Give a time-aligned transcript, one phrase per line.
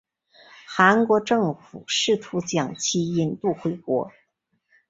[0.65, 4.11] 韩国政府试图将其引渡回国。